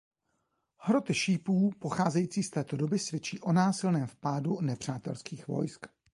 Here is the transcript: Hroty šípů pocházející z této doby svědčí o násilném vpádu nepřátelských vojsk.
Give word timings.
Hroty 0.77 1.13
šípů 1.13 1.71
pocházející 1.79 2.43
z 2.43 2.49
této 2.49 2.77
doby 2.77 2.99
svědčí 2.99 3.39
o 3.39 3.53
násilném 3.53 4.07
vpádu 4.07 4.61
nepřátelských 4.61 5.47
vojsk. 5.47 5.85